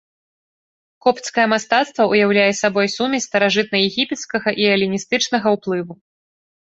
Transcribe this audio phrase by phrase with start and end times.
[1.05, 5.93] Копцкае мастацтва ўяўляе сабой сумесь старажытнаегіпецкага і эліністычнага ўплыву.